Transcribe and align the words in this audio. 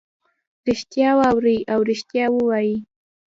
ریښتیا 0.67 1.09
واوري 1.19 1.57
او 1.73 1.79
ریښتیا 1.89 2.25
ووایي. 2.31 2.75